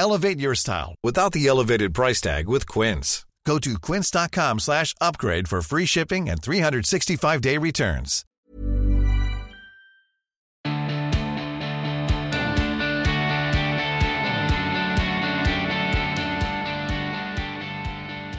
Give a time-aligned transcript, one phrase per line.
[0.00, 3.26] Elevate your style without the elevated price tag with Quince.
[3.44, 8.24] Go to quince.com slash upgrade for free shipping and 365-day returns.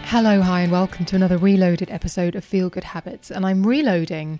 [0.05, 3.29] Hello, hi, and welcome to another reloaded episode of Feel Good Habits.
[3.29, 4.39] And I'm reloading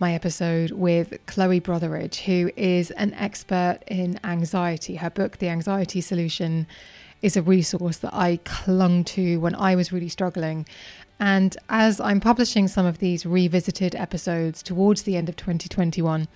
[0.00, 4.96] my episode with Chloe Brotheridge, who is an expert in anxiety.
[4.96, 6.66] Her book, The Anxiety Solution,
[7.20, 10.66] is a resource that I clung to when I was really struggling.
[11.18, 16.28] And as I'm publishing some of these revisited episodes towards the end of 2021,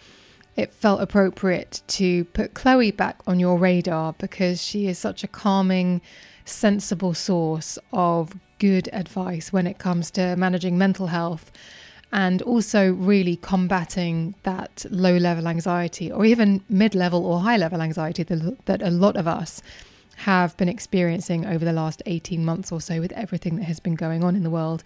[0.56, 5.28] it felt appropriate to put Chloe back on your radar because she is such a
[5.28, 6.00] calming,
[6.44, 11.52] sensible source of good advice when it comes to managing mental health
[12.12, 17.80] and also really combating that low level anxiety or even mid level or high level
[17.80, 19.62] anxiety that, a lot of us
[20.16, 23.94] have been experiencing over the last 18 months or so with everything that has been
[23.94, 24.84] going on in the world.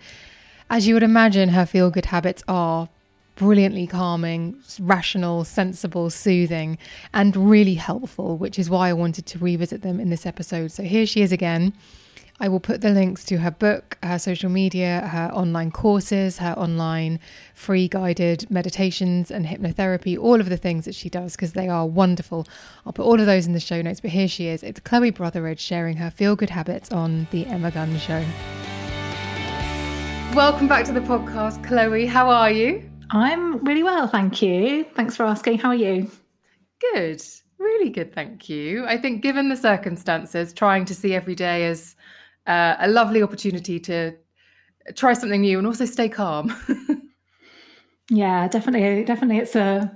[0.70, 2.88] As you would imagine, her feel good habits are
[3.34, 6.78] brilliantly calming, rational, sensible, soothing,
[7.12, 10.72] and really helpful, which is why I wanted to revisit them in this episode.
[10.72, 11.72] So here she is again
[12.38, 16.52] I will put the links to her book, her social media, her online courses, her
[16.58, 17.18] online
[17.54, 21.86] free guided meditations and hypnotherapy, all of the things that she does because they are
[21.86, 22.46] wonderful.
[22.84, 24.62] I'll put all of those in the show notes, but here she is.
[24.62, 28.22] It's Chloe Brotheridge sharing her feel good habits on The Emma Guns Show.
[30.34, 32.04] Welcome back to the podcast, Chloe.
[32.04, 32.86] How are you?
[33.12, 34.84] I'm really well, thank you.
[34.94, 35.60] Thanks for asking.
[35.60, 36.10] How are you?
[36.92, 37.22] Good.
[37.58, 38.84] Really good, thank you.
[38.84, 41.96] I think, given the circumstances, trying to see every day as
[42.46, 44.14] uh, a lovely opportunity to
[44.94, 46.54] try something new and also stay calm.
[48.10, 49.94] yeah, definitely, definitely, it's a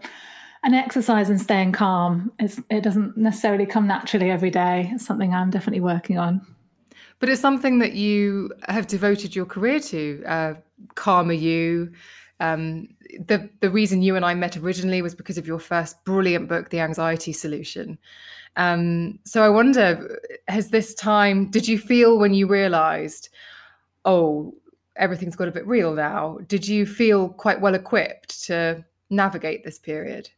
[0.62, 2.32] an exercise in staying calm.
[2.38, 4.90] It's, it doesn't necessarily come naturally every day.
[4.92, 6.46] It's something I'm definitely working on.
[7.18, 10.22] But it's something that you have devoted your career to.
[10.26, 10.54] Uh,
[10.94, 11.92] Calmer You.
[12.40, 12.88] Um,
[13.26, 16.70] the the reason you and I met originally was because of your first brilliant book,
[16.70, 17.98] The Anxiety Solution.
[18.56, 23.28] Um, so I wonder, has this time, did you feel when you realized,
[24.04, 24.54] oh,
[24.96, 26.38] everything's got a bit real now?
[26.48, 30.30] Did you feel quite well equipped to navigate this period?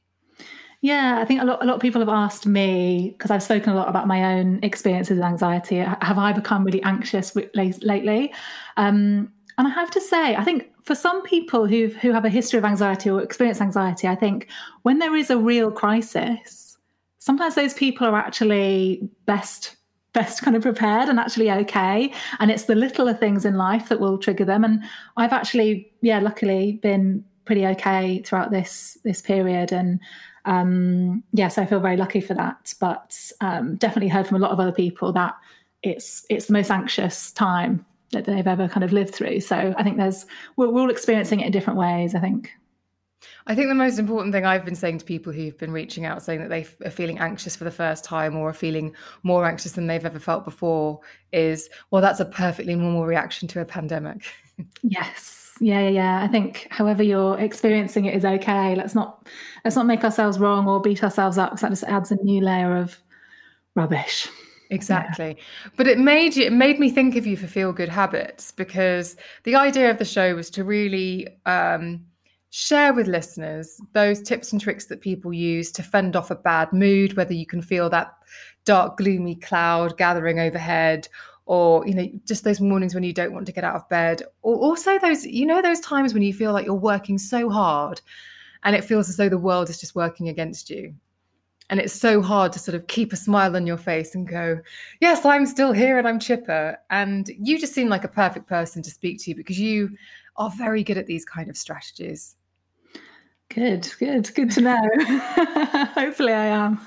[0.82, 3.72] Yeah, I think a lot, a lot of people have asked me because I've spoken
[3.72, 5.76] a lot about my own experiences with anxiety.
[5.76, 8.34] Have I become really anxious lately?
[8.76, 12.28] Um, and I have to say, I think for some people who who have a
[12.28, 14.48] history of anxiety or experience anxiety, I think
[14.82, 16.76] when there is a real crisis,
[17.18, 19.76] sometimes those people are actually best
[20.12, 22.12] best kind of prepared and actually okay.
[22.38, 24.64] And it's the littler things in life that will trigger them.
[24.64, 24.82] And
[25.16, 29.72] i've actually yeah luckily been pretty okay throughout this this period.
[29.72, 30.00] And
[30.44, 32.74] um yes i feel very lucky for that.
[32.80, 35.34] But um definitely heard from a lot of other people that
[35.82, 39.82] it's it's the most anxious time that they've ever kind of lived through so i
[39.82, 42.52] think there's we're, we're all experiencing it in different ways i think
[43.46, 46.22] I think the most important thing I've been saying to people who've been reaching out
[46.22, 49.72] saying that they are feeling anxious for the first time or are feeling more anxious
[49.72, 51.00] than they've ever felt before
[51.32, 54.22] is, well, that's a perfectly normal reaction to a pandemic.
[54.82, 55.52] yes.
[55.60, 56.22] Yeah, yeah, yeah.
[56.22, 58.74] I think however you're experiencing it is okay.
[58.74, 59.28] Let's not
[59.64, 62.40] let's not make ourselves wrong or beat ourselves up because that just adds a new
[62.40, 62.98] layer of
[63.74, 64.28] rubbish.
[64.72, 65.36] Exactly.
[65.36, 65.70] Yeah.
[65.76, 69.16] But it made you it made me think of you for feel good habits because
[69.44, 72.04] the idea of the show was to really um
[72.50, 76.72] share with listeners those tips and tricks that people use to fend off a bad
[76.72, 78.12] mood, whether you can feel that
[78.64, 81.08] dark, gloomy cloud gathering overhead
[81.46, 84.22] or you know just those mornings when you don't want to get out of bed
[84.42, 88.00] or also those you know those times when you feel like you're working so hard
[88.62, 90.94] and it feels as though the world is just working against you
[91.72, 94.60] and it's so hard to sort of keep a smile on your face and go
[95.00, 98.82] yes i'm still here and i'm chipper and you just seem like a perfect person
[98.82, 99.90] to speak to because you
[100.36, 102.36] are very good at these kind of strategies
[103.54, 104.80] Good, good, good to know.
[105.94, 106.80] Hopefully, I am.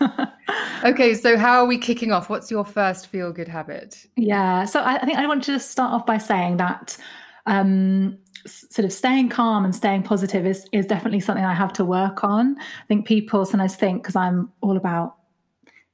[0.84, 2.28] okay, so how are we kicking off?
[2.28, 4.04] What's your first feel good habit?
[4.16, 6.98] Yeah, so I, I think I want to just start off by saying that
[7.46, 11.86] um, sort of staying calm and staying positive is is definitely something I have to
[11.86, 12.57] work on.
[12.59, 15.15] I think people sometimes think because I'm all about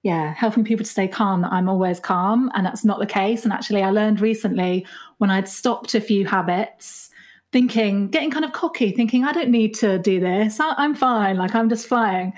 [0.03, 3.43] yeah, helping people to stay calm that I'm always calm and that's not the case
[3.43, 4.85] and actually I learned recently
[5.19, 7.11] when I'd stopped a few habits
[7.51, 10.59] thinking, getting kind of cocky, thinking, I don't need to do this.
[10.59, 11.37] I, am fine.
[11.37, 12.33] Like I'm just flying.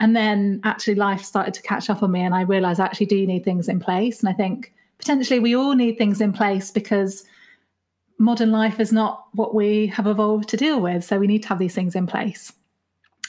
[0.00, 3.06] And then actually life started to catch up on me and I realized I actually
[3.06, 4.20] do need things in place.
[4.20, 7.24] And I think potentially we all need things in place because
[8.18, 11.04] modern life is not what we have evolved to deal with.
[11.04, 12.52] So we need to have these things in place.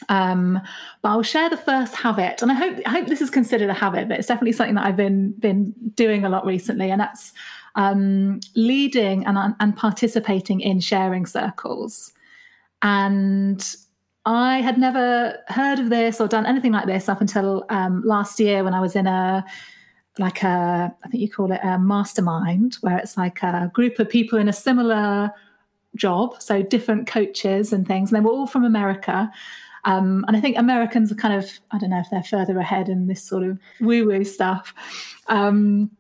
[0.10, 0.62] Um,
[1.02, 3.74] but I'll share the first habit, and I hope I hope this is considered a
[3.74, 7.34] habit, but it's definitely something that I've been been doing a lot recently, and that's
[7.76, 12.14] um, leading and, and participating in sharing circles.
[12.84, 13.76] And
[14.26, 18.40] I had never heard of this or done anything like this up until um, last
[18.40, 19.46] year when I was in a
[20.20, 24.10] like a I think you call it a mastermind, where it's like a group of
[24.10, 25.32] people in a similar
[25.96, 29.32] job, so different coaches and things, and they were all from America.
[29.86, 32.90] Um, and I think Americans are kind of I don't know if they're further ahead
[32.90, 34.74] in this sort of woo woo stuff.
[35.28, 35.92] Um,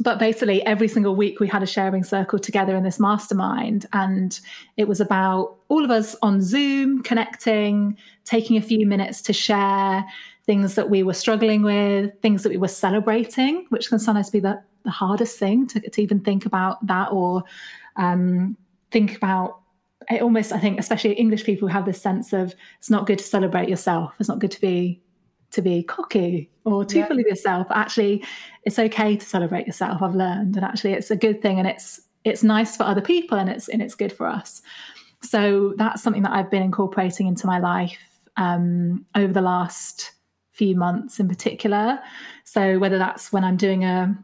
[0.00, 4.40] but basically every single week we had a sharing circle together in this mastermind and
[4.78, 10.04] it was about all of us on zoom connecting taking a few minutes to share
[10.50, 14.40] things that we were struggling with things that we were celebrating which can sometimes be
[14.40, 17.44] the, the hardest thing to, to even think about that or
[17.96, 18.56] um,
[18.90, 19.60] think about
[20.10, 23.24] it almost i think especially english people have this sense of it's not good to
[23.24, 25.00] celebrate yourself it's not good to be
[25.52, 27.06] to be cocky or too yeah.
[27.06, 27.66] full of yourself.
[27.70, 28.24] Actually,
[28.64, 30.02] it's okay to celebrate yourself.
[30.02, 33.38] I've learned, and actually, it's a good thing, and it's it's nice for other people,
[33.38, 34.62] and it's and it's good for us.
[35.22, 37.98] So that's something that I've been incorporating into my life
[38.36, 40.12] um, over the last
[40.60, 41.98] few months, in particular.
[42.44, 44.14] So whether that's when I'm doing a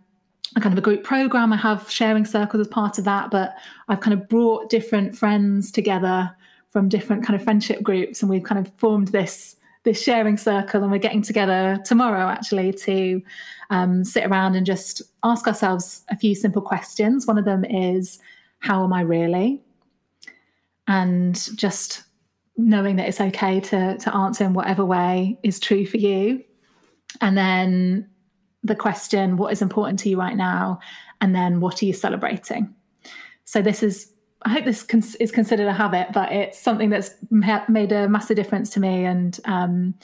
[0.54, 3.56] a kind of a group program, I have sharing circles as part of that, but
[3.88, 6.30] I've kind of brought different friends together
[6.70, 10.82] from different kind of friendship groups, and we've kind of formed this this sharing circle
[10.82, 13.22] and we're getting together tomorrow actually to
[13.70, 18.18] um, sit around and just ask ourselves a few simple questions one of them is
[18.58, 19.60] how am i really
[20.88, 22.05] and just
[22.56, 26.42] knowing that it's okay to to answer in whatever way is true for you
[27.20, 28.08] and then
[28.62, 30.78] the question what is important to you right now
[31.20, 32.74] and then what are you celebrating
[33.44, 34.12] so this is
[34.46, 34.86] I hope this
[35.16, 39.04] is considered a habit, but it's something that's made a massive difference to me.
[39.04, 39.94] And um,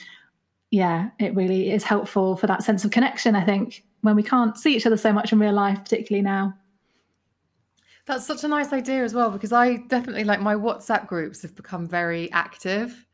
[0.70, 3.36] yeah, it really is helpful for that sense of connection.
[3.36, 6.54] I think when we can't see each other so much in real life, particularly now.
[8.06, 11.54] That's such a nice idea as well, because I definitely like my WhatsApp groups have
[11.54, 13.06] become very active,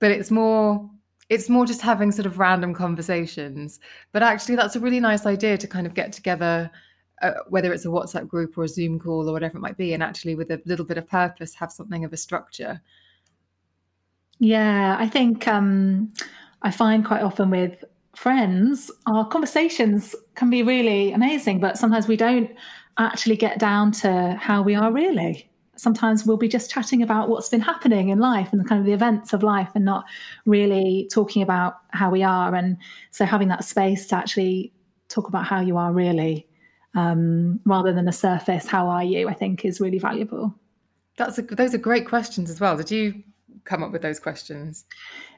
[0.00, 0.90] but it's more
[1.30, 3.80] it's more just having sort of random conversations.
[4.12, 6.70] But actually, that's a really nice idea to kind of get together
[7.22, 9.92] uh, whether it's a WhatsApp group or a Zoom call or whatever it might be,
[9.92, 12.80] and actually with a little bit of purpose, have something of a structure.
[14.38, 16.12] Yeah, I think um,
[16.62, 17.84] I find quite often with
[18.14, 22.50] friends, our conversations can be really amazing, but sometimes we don't
[22.98, 25.50] actually get down to how we are really.
[25.76, 28.86] Sometimes we'll be just chatting about what's been happening in life and the kind of
[28.86, 30.04] the events of life and not
[30.44, 32.52] really talking about how we are.
[32.54, 32.76] And
[33.12, 34.72] so having that space to actually
[35.08, 36.48] talk about how you are really
[36.94, 40.54] um, rather than a surface how are you i think is really valuable
[41.16, 43.22] that's a, those are great questions as well did you
[43.64, 44.84] come up with those questions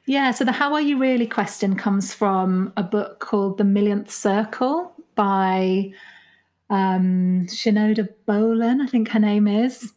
[0.07, 4.11] yeah so the how are you really question comes from a book called the millionth
[4.11, 5.91] circle by
[6.71, 9.93] um, Shinoda Bolen, i think her name is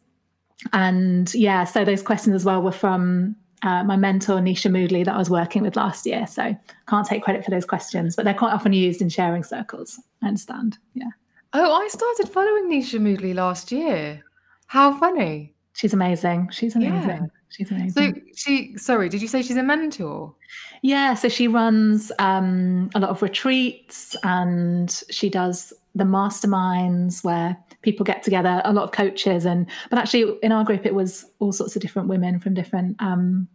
[0.72, 5.16] and yeah so those questions as well were from uh, my mentor Nisha Moodley that
[5.16, 6.28] I was working with last year.
[6.28, 6.56] So
[6.88, 10.00] can't take credit for those questions, but they're quite often used in sharing circles.
[10.22, 10.78] I understand.
[10.94, 11.12] Yeah.
[11.54, 14.22] Oh, I started following Nisha Moodley last year.
[14.68, 15.54] How funny.
[15.74, 16.50] She's amazing.
[16.52, 17.08] She's amazing.
[17.08, 17.28] Yeah.
[17.56, 17.92] She's amazing.
[17.92, 20.34] So she sorry, did you say she's a mentor?
[20.82, 27.56] Yeah, so she runs um, a lot of retreats and she does the masterminds where
[27.84, 31.26] people get together, a lot of coaches and but actually in our group it was
[31.38, 33.48] all sorts of different women from different um,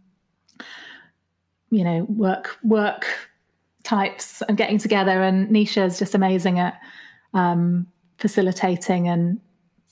[1.69, 3.05] you know, work work
[3.83, 6.79] types and getting together and Nisha is just amazing at
[7.33, 7.85] um,
[8.17, 9.41] facilitating and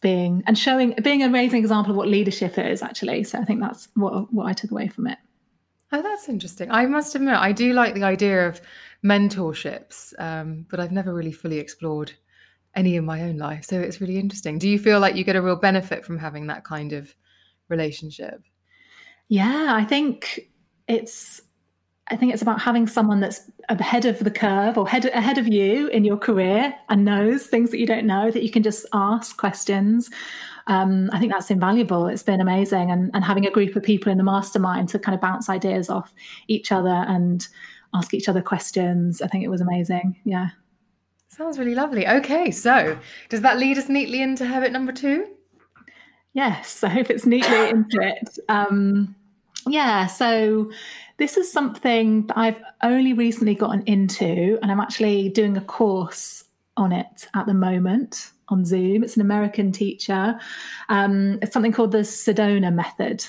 [0.02, 3.24] being and showing being an amazing example of what leadership is actually.
[3.24, 5.18] So i think that's what what i took away from it.
[5.92, 6.72] Oh that's interesting.
[6.72, 8.62] I must admit i do like the idea of
[9.04, 12.12] mentorships um, but i've never really fully explored
[12.76, 13.66] any in my own life.
[13.66, 14.60] So it's really interesting.
[14.60, 17.14] Do you feel like you get a real benefit from having that kind of
[17.70, 18.42] relationship?
[19.30, 20.52] Yeah i think
[20.88, 21.42] it's
[22.10, 25.48] I think it's about having someone that's ahead of the curve or head, ahead of
[25.48, 28.86] you in your career and knows things that you don't know that you can just
[28.94, 30.10] ask questions.
[30.68, 32.08] Um, I think that's invaluable.
[32.08, 32.92] It's been amazing.
[32.92, 35.90] And, and having a group of people in the mastermind to kind of bounce ideas
[35.90, 36.14] off
[36.48, 37.46] each other and
[37.94, 40.18] ask each other questions, I think it was amazing.
[40.24, 40.50] Yeah.
[41.30, 42.08] Sounds really lovely.
[42.08, 42.52] Okay.
[42.52, 42.98] So
[43.30, 45.28] does that lead us neatly into habit number two?
[46.34, 46.84] Yes.
[46.84, 48.40] I hope it's neatly into it.
[48.50, 49.16] Um,
[49.68, 50.06] yeah.
[50.08, 50.72] So
[51.18, 56.44] this is something that I've only recently gotten into, and I'm actually doing a course
[56.78, 59.04] on it at the moment on Zoom.
[59.04, 60.40] It's an American teacher.
[60.90, 63.26] Um, it's something called the Sedona Method.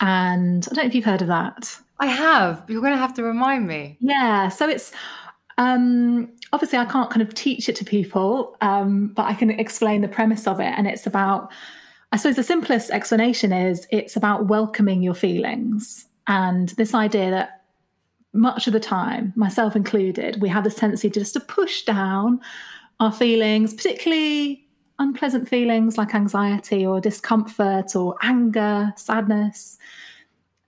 [0.00, 1.78] And I don't know if you've heard of that.
[1.98, 3.96] I have, but you're going to have to remind me.
[4.00, 4.48] Yeah.
[4.48, 4.92] So it's
[5.56, 10.00] um, obviously I can't kind of teach it to people, um, but I can explain
[10.00, 10.74] the premise of it.
[10.76, 11.52] And it's about,
[12.10, 16.06] I suppose the simplest explanation is it's about welcoming your feelings.
[16.26, 17.62] And this idea that
[18.32, 22.40] much of the time, myself included, we have this tendency to just to push down
[23.00, 24.66] our feelings, particularly
[24.98, 29.76] unpleasant feelings like anxiety or discomfort or anger, sadness,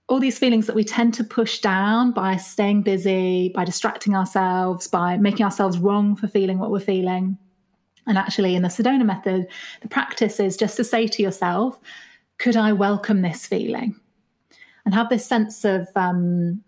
[0.07, 4.87] all these feelings that we tend to push down by staying busy, by distracting ourselves,
[4.87, 7.37] by making ourselves wrong for feeling what we're feeling.
[8.05, 9.47] And actually, in the Sedona method,
[9.81, 11.79] the practice is just to say to yourself,
[12.37, 13.99] could I welcome this feeling?
[14.85, 16.61] And have this sense of um,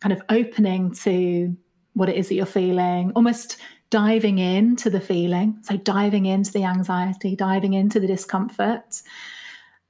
[0.00, 1.56] kind of opening to
[1.94, 3.58] what it is that you're feeling, almost
[3.90, 5.58] diving into the feeling.
[5.62, 9.02] So, diving into the anxiety, diving into the discomfort.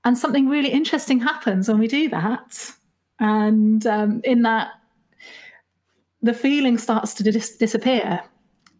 [0.04, 2.72] And something really interesting happens when we do that.
[3.18, 4.68] And um, in that,
[6.22, 8.22] the feeling starts to dis- disappear.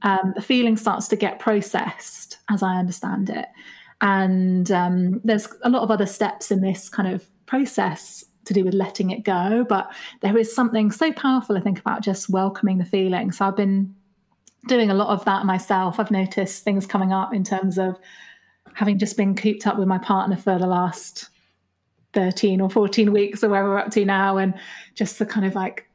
[0.03, 3.47] Um, the feeling starts to get processed, as I understand it.
[4.01, 8.65] And um, there's a lot of other steps in this kind of process to do
[8.65, 9.65] with letting it go.
[9.69, 13.33] But there is something so powerful, I think, about just welcoming the feeling.
[13.33, 13.95] So I've been
[14.67, 15.99] doing a lot of that myself.
[15.99, 17.99] I've noticed things coming up in terms of
[18.75, 21.29] having just been cooped up with my partner for the last
[22.13, 24.37] 13 or 14 weeks or where we're up to now.
[24.37, 24.55] And
[24.95, 25.87] just the kind of like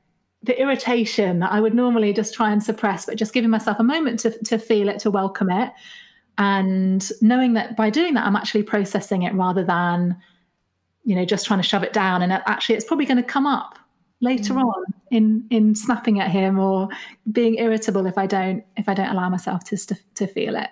[0.43, 3.83] the irritation that I would normally just try and suppress, but just giving myself a
[3.83, 5.71] moment to, to feel it, to welcome it.
[6.37, 10.17] And knowing that by doing that, I'm actually processing it rather than
[11.05, 12.21] you know just trying to shove it down.
[12.21, 13.79] And actually it's probably going to come up
[14.21, 14.63] later mm.
[14.63, 16.89] on in in snapping at him or
[17.31, 20.69] being irritable if i don't if i don't allow myself to to, to feel it.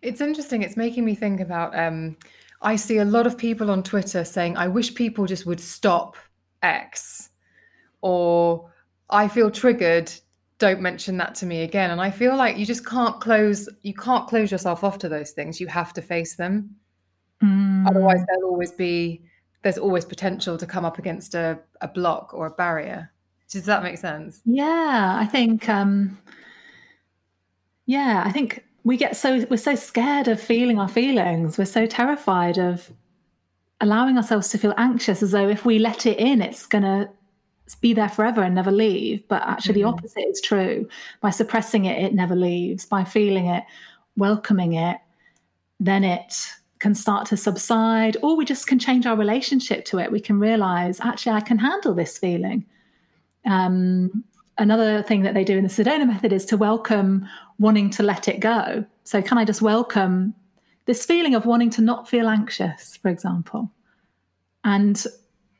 [0.00, 0.62] It's interesting.
[0.62, 2.16] It's making me think about um
[2.62, 6.16] i see a lot of people on twitter saying i wish people just would stop
[6.62, 7.30] x
[8.00, 8.70] or
[9.10, 10.10] i feel triggered.
[10.58, 11.90] Don't mention that to me again.
[11.92, 15.30] And i feel like you just can't close you can't close yourself off to those
[15.30, 15.60] things.
[15.60, 16.74] You have to face them
[17.42, 17.88] mm.
[17.88, 19.22] otherwise there'll always be
[19.62, 23.10] there's always potential to come up against a, a block or a barrier.
[23.50, 24.40] Does that make sense?
[24.44, 26.18] Yeah, I think um
[27.86, 31.58] yeah, I think we get so we're so scared of feeling our feelings.
[31.58, 32.90] We're so terrified of
[33.80, 37.08] allowing ourselves to feel anxious as though if we let it in it's going to
[37.80, 39.90] be there forever and never leave, but actually mm-hmm.
[39.90, 40.88] the opposite is true.
[41.20, 42.86] By suppressing it it never leaves.
[42.86, 43.64] By feeling it,
[44.16, 44.98] welcoming it,
[45.78, 46.34] then it
[46.78, 50.12] can start to subside, or we just can change our relationship to it.
[50.12, 52.64] We can realize, actually, I can handle this feeling.
[53.46, 54.24] Um,
[54.58, 57.26] another thing that they do in the Sedona method is to welcome
[57.58, 58.84] wanting to let it go.
[59.04, 60.34] So, can I just welcome
[60.86, 63.70] this feeling of wanting to not feel anxious, for example?
[64.64, 65.04] And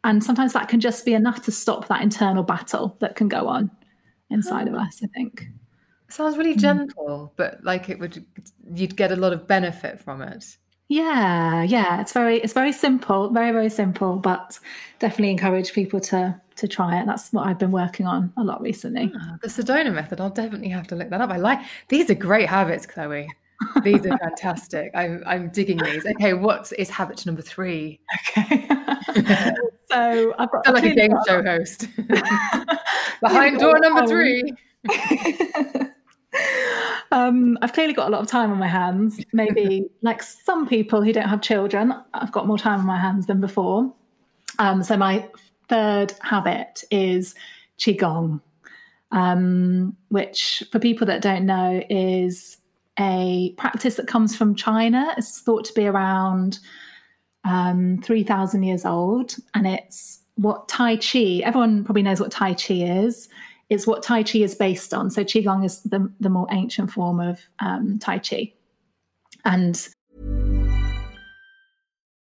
[0.05, 3.49] and sometimes that can just be enough to stop that internal battle that can go
[3.49, 3.71] on
[4.31, 5.49] inside of us, I think.
[6.09, 6.61] sounds really mm.
[6.61, 8.25] gentle, but like it would
[8.73, 10.57] you'd get a lot of benefit from it.
[10.89, 14.59] Yeah, yeah, it's very it's very simple, very very simple, but
[14.99, 17.07] definitely encourage people to to try it.
[17.07, 19.13] That's what I've been working on a lot recently.
[19.15, 21.31] Ah, the Sedona method, I'll definitely have to look that up.
[21.31, 23.29] I like these are great habits, Chloe.
[23.85, 24.91] These are fantastic.
[24.95, 26.07] I'm I'm digging these.
[26.07, 28.01] Okay, what is habit number three?
[28.39, 28.67] Okay.
[29.91, 31.87] so I've got like a game show host.
[33.21, 34.55] Behind door number three
[37.11, 39.21] um, I've clearly got a lot of time on my hands.
[39.33, 43.27] Maybe like some people who don't have children, I've got more time on my hands
[43.27, 43.93] than before.
[44.59, 45.29] Um, so my
[45.69, 47.35] third habit is
[47.79, 48.41] qigong,
[49.13, 52.59] um, which for people that don't know is
[52.99, 55.15] a practice that comes from China.
[55.17, 56.59] It's thought to be around
[57.45, 61.41] um, 3,000 years old, and it's what Tai Chi.
[61.45, 63.29] Everyone probably knows what Tai Chi is
[63.71, 65.11] is what Tai Chi is based on.
[65.11, 68.53] So Qigong is the, the more ancient form of um, Tai Chi.
[69.45, 69.89] And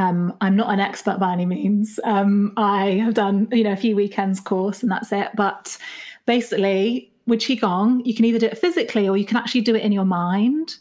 [0.00, 2.00] Um, I'm not an expert by any means.
[2.04, 5.28] Um, I have done, you know, a few weekends course and that's it.
[5.34, 5.76] But
[6.24, 9.82] basically, with Qigong, you can either do it physically or you can actually do it
[9.82, 10.76] in your mind.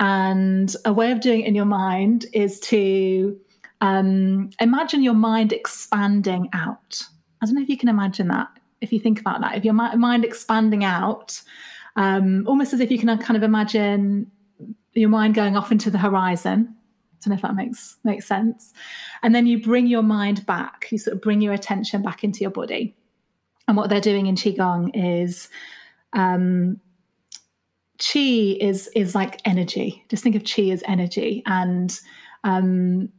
[0.00, 3.40] And a way of doing it in your mind is to
[3.80, 7.02] um, imagine your mind expanding out.
[7.40, 8.48] I don't know if you can imagine that.
[8.82, 11.40] If you think about that, if your mind expanding out,
[11.96, 14.30] um, almost as if you can kind of imagine
[14.92, 16.76] your mind going off into the horizon.
[17.18, 18.72] I don't know if that makes makes sense.
[19.22, 20.86] And then you bring your mind back.
[20.90, 22.94] You sort of bring your attention back into your body.
[23.66, 25.48] And what they're doing in qigong is
[26.12, 26.80] um,
[27.98, 30.04] chi is is like energy.
[30.08, 31.98] Just think of chi as energy, and
[32.44, 33.10] um,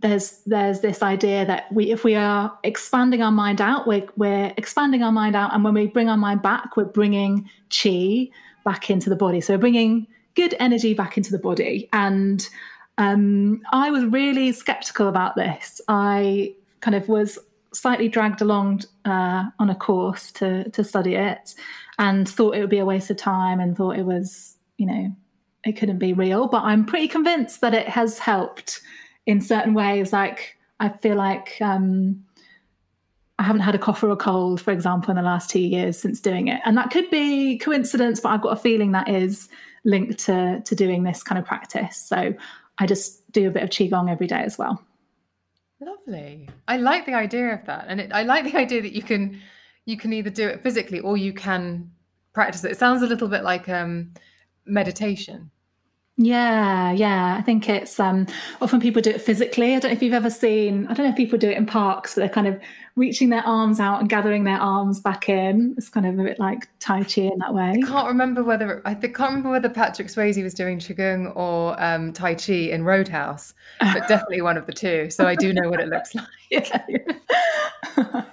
[0.00, 4.52] there's there's this idea that we if we are expanding our mind out, we're we're
[4.56, 8.28] expanding our mind out, and when we bring our mind back, we're bringing chi
[8.64, 9.40] back into the body.
[9.40, 12.48] So we're bringing good energy back into the body, and
[13.02, 15.80] um, I was really skeptical about this.
[15.88, 17.38] I kind of was
[17.74, 21.54] slightly dragged along uh, on a course to to study it,
[21.98, 25.14] and thought it would be a waste of time, and thought it was, you know,
[25.64, 26.48] it couldn't be real.
[26.48, 28.80] But I'm pretty convinced that it has helped
[29.26, 30.12] in certain ways.
[30.12, 32.24] Like I feel like um,
[33.38, 35.98] I haven't had a cough or a cold, for example, in the last two years
[35.98, 39.48] since doing it, and that could be coincidence, but I've got a feeling that is
[39.84, 41.96] linked to to doing this kind of practice.
[41.96, 42.34] So
[42.78, 44.82] I just do a bit of qigong every day as well.
[45.80, 46.48] Lovely.
[46.68, 49.40] I like the idea of that, and it, I like the idea that you can
[49.84, 51.90] you can either do it physically or you can
[52.32, 52.70] practice it.
[52.70, 54.12] It sounds a little bit like um,
[54.64, 55.50] meditation.
[56.24, 57.36] Yeah, yeah.
[57.36, 58.26] I think it's um
[58.60, 59.74] often people do it physically.
[59.74, 61.66] I don't know if you've ever seen, I don't know if people do it in
[61.66, 62.60] parks, but they're kind of
[62.94, 65.74] reaching their arms out and gathering their arms back in.
[65.76, 67.74] It's kind of a bit like Tai Chi in that way.
[67.82, 72.12] I can't remember whether I can't remember whether Patrick Swayze was doing Qigong or um,
[72.12, 75.10] Tai Chi in Roadhouse, but definitely one of the two.
[75.10, 76.26] So I do know what it looks like.
[76.50, 76.82] yeah.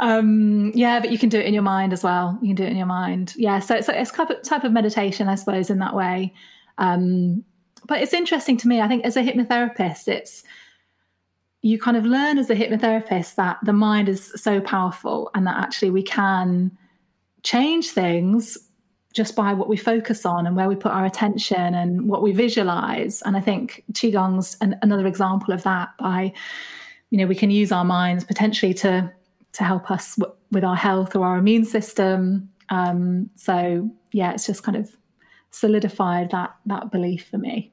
[0.00, 2.38] um, yeah, but you can do it in your mind as well.
[2.40, 3.34] You can do it in your mind.
[3.36, 6.32] Yeah, so, so it's a type of meditation, I suppose, in that way.
[6.78, 7.44] Um,
[7.86, 8.80] but it's interesting to me.
[8.80, 10.42] I think as a hypnotherapist, it's
[11.62, 15.56] you kind of learn as a hypnotherapist that the mind is so powerful and that
[15.56, 16.76] actually we can
[17.42, 18.56] change things
[19.12, 22.30] just by what we focus on and where we put our attention and what we
[22.30, 23.22] visualize.
[23.22, 26.32] And I think Qigong's an, another example of that by,
[27.10, 29.12] you know, we can use our minds potentially to
[29.54, 32.50] to help us w- with our health or our immune system.
[32.68, 34.94] Um, so yeah, it's just kind of
[35.50, 37.72] solidified that that belief for me.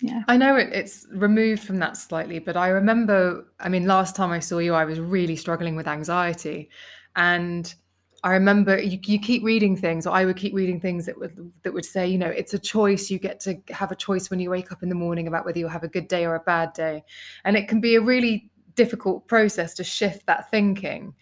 [0.00, 0.22] Yeah.
[0.28, 4.30] I know it, it's removed from that slightly but i remember i mean last time
[4.30, 6.70] i saw you i was really struggling with anxiety.
[7.16, 7.74] And
[8.22, 11.52] i remember you, you keep reading things or i would keep reading things that would
[11.64, 14.38] that would say you know it's a choice you get to have a choice when
[14.38, 16.40] you wake up in the morning about whether you'll have a good day or a
[16.40, 17.02] bad day.
[17.44, 21.14] And it can be a really difficult process to shift that thinking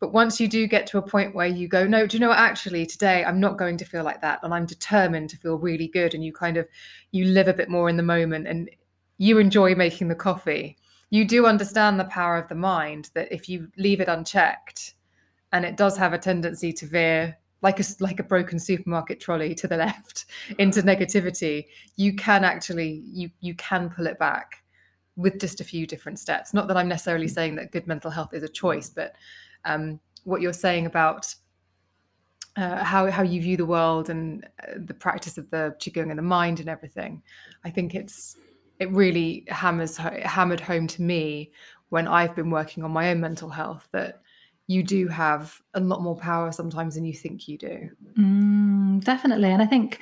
[0.00, 2.28] but once you do get to a point where you go, no, do you know
[2.28, 2.38] what?
[2.38, 4.38] Actually, today I'm not going to feel like that.
[4.42, 6.14] And I'm determined to feel really good.
[6.14, 6.68] And you kind of,
[7.10, 8.70] you live a bit more in the moment and
[9.18, 10.76] you enjoy making the coffee.
[11.10, 14.94] You do understand the power of the mind that if you leave it unchecked
[15.52, 19.54] and it does have a tendency to veer like a like a broken supermarket trolley
[19.54, 20.26] to the left
[20.58, 24.62] into negativity you can actually you you can pull it back
[25.16, 27.34] with just a few different steps not that i'm necessarily mm.
[27.34, 29.16] saying that good mental health is a choice but
[29.64, 31.34] um, what you're saying about
[32.56, 36.18] uh, how how you view the world and uh, the practice of the qigong and
[36.18, 37.22] the mind and everything.
[37.64, 38.36] I think it's
[38.78, 41.52] it really hammers hammered home to me
[41.90, 44.20] when I've been working on my own mental health that
[44.66, 47.90] you do have a lot more power sometimes than you think you do.
[48.18, 50.00] Mm, definitely, and I think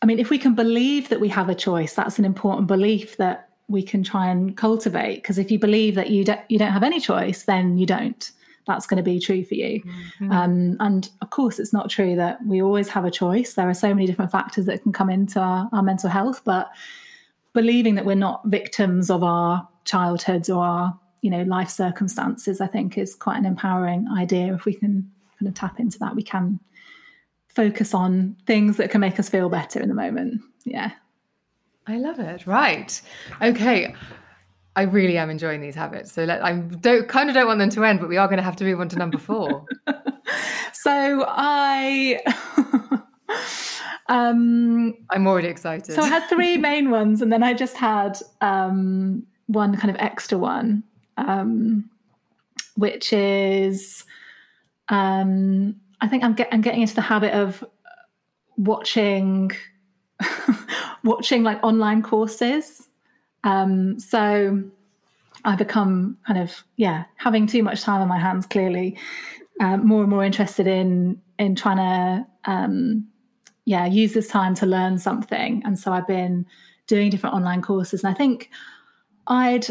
[0.00, 3.16] I mean, if we can believe that we have a choice, that's an important belief
[3.16, 5.16] that we can try and cultivate.
[5.16, 8.30] Because if you believe that you don't, you don't have any choice, then you don't.
[8.68, 9.82] That's going to be true for you.
[9.82, 10.30] Mm-hmm.
[10.30, 13.54] Um, and of course, it's not true that we always have a choice.
[13.54, 16.70] There are so many different factors that can come into our, our mental health, but
[17.52, 22.68] believing that we're not victims of our childhoods or our you know life circumstances, I
[22.68, 24.54] think, is quite an empowering idea.
[24.54, 26.60] If we can kind of tap into that, we can
[27.48, 30.42] focus on things that can make us feel better in the moment.
[30.64, 30.92] Yeah.
[31.88, 32.46] I love it.
[32.46, 33.00] Right.
[33.40, 33.94] Okay.
[34.78, 36.12] I really am enjoying these habits.
[36.12, 38.36] So let, I don't kind of don't want them to end, but we are going
[38.36, 39.66] to have to move on to number four.
[40.72, 42.20] so I,
[44.08, 45.96] um, I'm already excited.
[45.96, 49.96] So I had three main ones, and then I just had um, one kind of
[50.00, 50.84] extra one,
[51.16, 51.90] um,
[52.76, 54.04] which is
[54.90, 57.64] um, I think I'm, get, I'm getting into the habit of
[58.56, 59.50] watching
[61.02, 62.87] watching like online courses.
[63.44, 64.62] Um, so
[65.44, 68.46] I become kind of yeah having too much time on my hands.
[68.46, 68.96] Clearly,
[69.60, 73.06] uh, more and more interested in in trying to um,
[73.64, 75.62] yeah use this time to learn something.
[75.64, 76.46] And so I've been
[76.86, 78.50] doing different online courses, and I think
[79.26, 79.66] I'd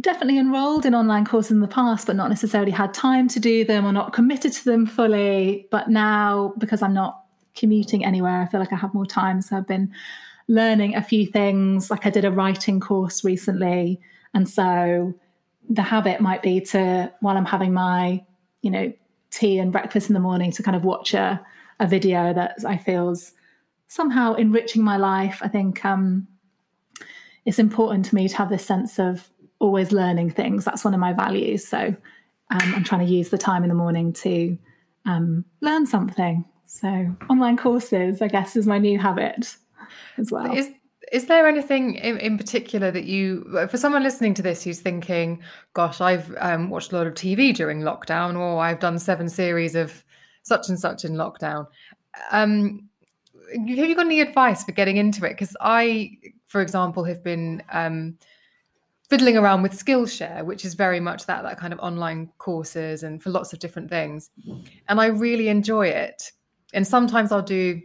[0.00, 3.64] definitely enrolled in online courses in the past, but not necessarily had time to do
[3.64, 5.68] them or not committed to them fully.
[5.70, 7.22] But now, because I'm not
[7.54, 9.40] commuting anywhere, I feel like I have more time.
[9.40, 9.92] So I've been
[10.48, 11.90] learning a few things.
[11.90, 14.00] Like I did a writing course recently.
[14.34, 15.14] And so
[15.68, 18.24] the habit might be to, while I'm having my,
[18.62, 18.92] you know,
[19.30, 21.44] tea and breakfast in the morning, to kind of watch a,
[21.80, 23.32] a video that I feels
[23.88, 25.38] somehow enriching my life.
[25.42, 26.26] I think um,
[27.44, 29.28] it's important to me to have this sense of
[29.58, 30.64] always learning things.
[30.64, 31.66] That's one of my values.
[31.66, 31.78] So
[32.50, 34.58] um, I'm trying to use the time in the morning to
[35.06, 36.44] um, learn something.
[36.66, 39.56] So online courses, I guess, is my new habit
[40.18, 40.56] as well.
[40.56, 40.70] Is
[41.12, 45.42] is there anything in, in particular that you, for someone listening to this who's thinking,
[45.74, 49.74] "Gosh, I've um, watched a lot of TV during lockdown, or I've done seven series
[49.74, 50.04] of
[50.42, 51.66] such and such in lockdown."
[52.30, 52.88] Um,
[53.52, 55.30] have you got any advice for getting into it?
[55.30, 58.18] Because I, for example, have been um,
[59.08, 63.22] fiddling around with Skillshare, which is very much that that kind of online courses and
[63.22, 64.30] for lots of different things.
[64.88, 66.32] And I really enjoy it.
[66.72, 67.80] And sometimes I'll do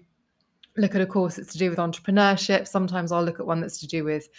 [0.80, 2.68] look at a course that's to do with entrepreneurship.
[2.68, 4.30] Sometimes I'll look at one that's to do with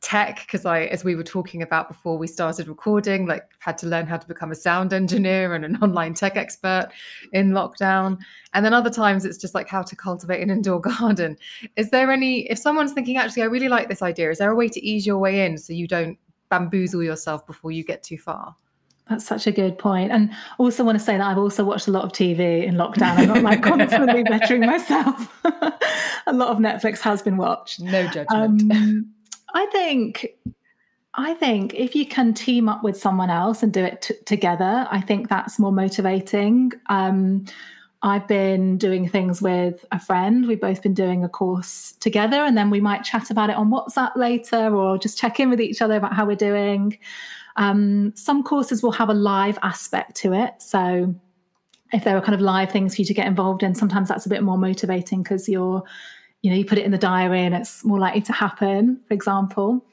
[0.00, 3.86] tech because I, as we were talking about before we started recording, like had to
[3.86, 6.90] learn how to become a sound engineer and an online tech expert
[7.32, 8.18] in lockdown.
[8.54, 11.36] And then other times it's just like how to cultivate an indoor garden.
[11.76, 14.56] Is there any, if someone's thinking, actually, I really like this idea, is there a
[14.56, 16.18] way to ease your way in so you don't
[16.50, 18.54] bamboozle yourself before you get too far?
[19.08, 20.12] That's such a good point.
[20.12, 23.18] And also want to say that I've also watched a lot of TV in lockdown.
[23.18, 25.32] I'm not like constantly bettering myself.
[26.26, 27.80] a lot of Netflix has been watched.
[27.80, 28.72] No judgment.
[28.72, 29.12] Um,
[29.54, 30.28] I think
[31.14, 34.86] I think if you can team up with someone else and do it t- together,
[34.90, 36.72] I think that's more motivating.
[36.88, 37.44] Um,
[38.02, 40.46] I've been doing things with a friend.
[40.46, 43.70] We've both been doing a course together, and then we might chat about it on
[43.70, 46.98] WhatsApp later or just check in with each other about how we're doing.
[47.56, 50.54] Um, some courses will have a live aspect to it.
[50.58, 51.12] So
[51.92, 54.26] if there are kind of live things for you to get involved in, sometimes that's
[54.26, 55.82] a bit more motivating because you're
[56.42, 59.14] you know, you put it in the diary and it's more likely to happen, for
[59.14, 59.84] example.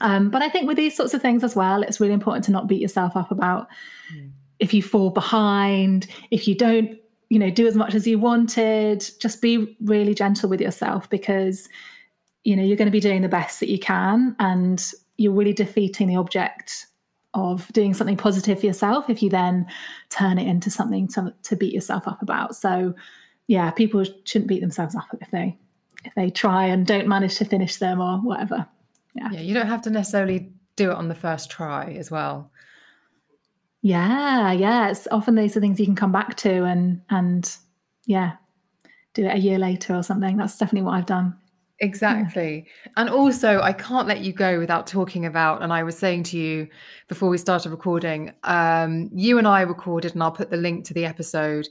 [0.00, 2.52] Um, but I think with these sorts of things as well, it's really important to
[2.52, 3.68] not beat yourself up about
[4.14, 4.30] mm.
[4.58, 6.98] if you fall behind, if you don't,
[7.28, 9.08] you know, do as much as you wanted.
[9.20, 11.68] Just be really gentle with yourself because,
[12.44, 15.52] you know, you're going to be doing the best that you can, and you're really
[15.52, 16.86] defeating the object
[17.34, 19.66] of doing something positive for yourself if you then
[20.08, 22.56] turn it into something to, to beat yourself up about.
[22.56, 22.94] So,
[23.46, 25.56] yeah, people shouldn't beat themselves up if they
[26.04, 28.66] if they try and don't manage to finish them or whatever.
[29.14, 29.30] Yeah.
[29.32, 32.50] Yeah, you don't have to necessarily do it on the first try as well.
[33.82, 34.90] Yeah, yeah.
[34.90, 37.56] It's often these are things you can come back to and and
[38.06, 38.32] yeah,
[39.14, 40.36] do it a year later or something.
[40.36, 41.36] That's definitely what I've done.
[41.80, 42.66] Exactly.
[42.66, 42.92] Yeah.
[42.96, 46.38] And also, I can't let you go without talking about, and I was saying to
[46.38, 46.68] you
[47.06, 50.94] before we started recording, um, you and I recorded, and I'll put the link to
[50.94, 51.68] the episode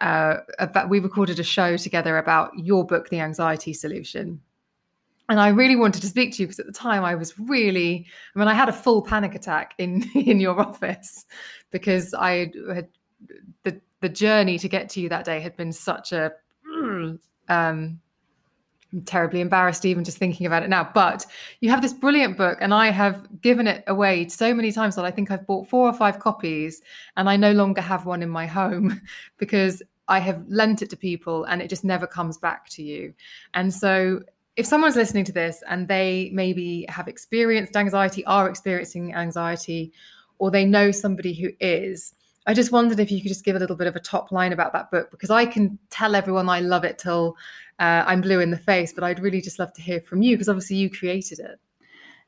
[0.00, 4.40] uh, about, we recorded a show together about your book, The Anxiety Solution.
[5.28, 8.06] And I really wanted to speak to you because at the time I was really,
[8.34, 11.24] I mean, I had a full panic attack in in your office
[11.70, 12.88] because I had
[13.62, 16.32] the the journey to get to you that day had been such a
[17.48, 18.00] um,
[18.92, 20.90] I'm terribly embarrassed even just thinking about it now.
[20.92, 21.24] But
[21.60, 25.04] you have this brilliant book, and I have given it away so many times that
[25.04, 26.82] I think I've bought four or five copies,
[27.16, 29.00] and I no longer have one in my home
[29.38, 33.14] because I have lent it to people and it just never comes back to you.
[33.54, 34.20] And so
[34.56, 39.92] if someone's listening to this and they maybe have experienced anxiety, are experiencing anxiety,
[40.38, 42.14] or they know somebody who is,
[42.46, 44.52] I just wondered if you could just give a little bit of a top line
[44.52, 47.36] about that book because I can tell everyone I love it till
[47.78, 50.36] uh, I'm blue in the face, but I'd really just love to hear from you
[50.36, 51.58] because obviously you created it.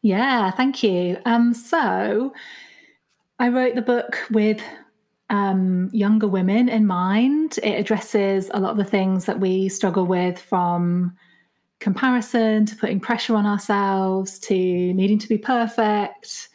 [0.03, 1.19] Yeah, thank you.
[1.25, 2.33] Um, so
[3.39, 4.63] I wrote the book with
[5.31, 7.59] um, younger women in mind.
[7.63, 11.17] It addresses a lot of the things that we struggle with from
[11.85, 16.49] comparison to putting pressure on ourselves to needing to be perfect,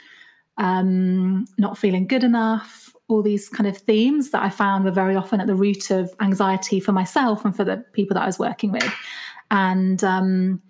[0.57, 5.15] um, not feeling good enough, all these kind of themes that I found were very
[5.15, 8.39] often at the root of anxiety for myself and for the people that I was
[8.39, 8.91] working with.
[9.51, 10.61] And um,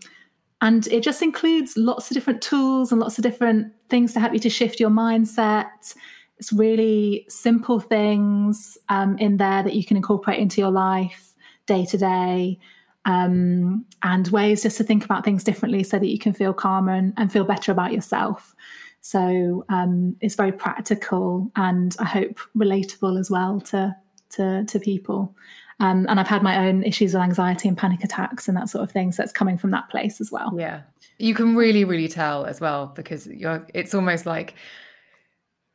[0.62, 4.34] and it just includes lots of different tools and lots of different things to help
[4.34, 5.96] you to shift your mindset.
[6.38, 11.34] It's really simple things um, in there that you can incorporate into your life
[11.66, 12.60] day to day.
[13.06, 16.94] Um, and ways just to think about things differently so that you can feel calmer
[16.94, 18.56] and, and feel better about yourself.
[19.02, 23.96] So um, it's very practical and I hope relatable as well to
[24.32, 25.36] to, to people.
[25.80, 28.84] Um, and I've had my own issues with anxiety and panic attacks and that sort
[28.84, 29.12] of thing.
[29.12, 30.54] So it's coming from that place as well.
[30.58, 30.82] Yeah,
[31.18, 33.66] you can really, really tell as well because you're.
[33.74, 34.56] It's almost like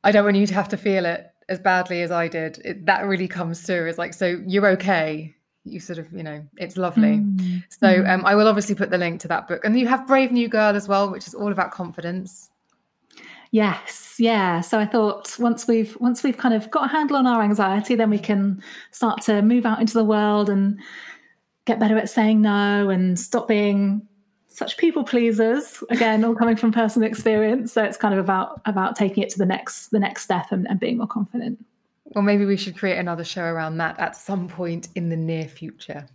[0.05, 2.59] I don't want you to have to feel it as badly as I did.
[2.65, 3.89] It, that really comes through.
[3.89, 5.35] It's like so you're okay.
[5.64, 7.18] You sort of, you know, it's lovely.
[7.18, 7.62] Mm.
[7.70, 8.09] So mm.
[8.09, 10.48] um, I will obviously put the link to that book, and you have Brave New
[10.48, 12.50] Girl as well, which is all about confidence.
[13.50, 14.62] Yes, yeah.
[14.62, 17.94] So I thought once we've once we've kind of got a handle on our anxiety,
[17.94, 20.81] then we can start to move out into the world and
[21.64, 24.07] get better at saying no and stop being
[24.48, 25.83] such people pleasers.
[25.90, 27.72] Again, all coming from personal experience.
[27.72, 30.68] So it's kind of about about taking it to the next the next step and,
[30.68, 31.64] and being more confident.
[32.14, 35.46] Well, maybe we should create another show around that at some point in the near
[35.46, 36.07] future.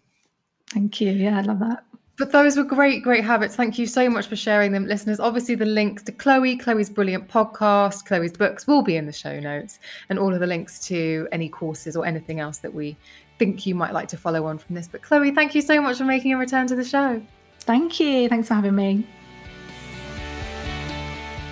[0.72, 1.12] Thank you.
[1.12, 1.84] Yeah, I love that.
[2.18, 3.56] But those were great, great habits.
[3.56, 5.22] Thank you so much for sharing them, listeners.
[5.22, 9.40] Obviously, the links to Chloe, Chloe's brilliant podcast, Chloe's books will be in the show
[9.40, 12.98] notes, and all of the links to any courses or anything else that we
[13.38, 14.88] think you might like to follow on from this.
[14.88, 17.22] But Chloe, thank you so much for making a return to the show.
[17.62, 18.28] Thank you.
[18.28, 19.08] Thanks for having me.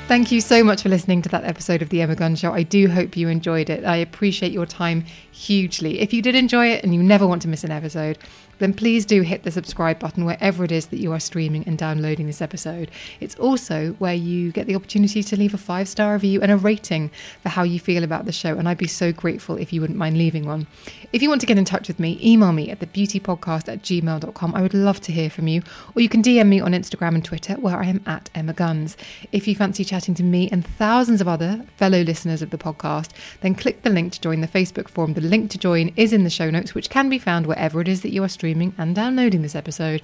[0.07, 2.53] Thank you so much for listening to that episode of The Emma Guns Show.
[2.53, 3.83] I do hope you enjoyed it.
[3.83, 5.99] I appreciate your time hugely.
[5.99, 8.17] If you did enjoy it and you never want to miss an episode,
[8.59, 11.77] then please do hit the subscribe button wherever it is that you are streaming and
[11.77, 12.89] downloading this episode.
[13.19, 16.57] It's also where you get the opportunity to leave a five star review and a
[16.57, 18.57] rating for how you feel about the show.
[18.57, 20.67] And I'd be so grateful if you wouldn't mind leaving one.
[21.13, 24.55] If you want to get in touch with me, email me at thebeautypodcast at gmail.com.
[24.55, 25.61] I would love to hear from you.
[25.95, 28.97] Or you can DM me on Instagram and Twitter, where I am at Emma Guns.
[29.31, 33.11] If you fancy chatting to me and thousands of other fellow listeners of the podcast,
[33.41, 35.13] then click the link to join the Facebook forum.
[35.13, 37.87] The link to join is in the show notes, which can be found wherever it
[37.87, 40.01] is that you are streaming streaming and downloading this episode.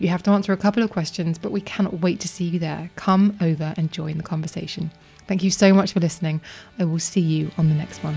[0.00, 2.58] You have to answer a couple of questions, but we cannot wait to see you
[2.58, 2.90] there.
[2.96, 4.90] Come over and join the conversation.
[5.28, 6.40] Thank you so much for listening.
[6.76, 8.16] I will see you on the next one.